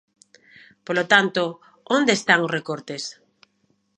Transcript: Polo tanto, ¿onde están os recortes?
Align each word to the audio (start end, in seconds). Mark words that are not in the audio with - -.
Polo 0.85 1.03
tanto, 1.13 1.43
¿onde 1.97 2.13
están 2.15 2.39
os 2.45 2.53
recortes? 2.57 3.03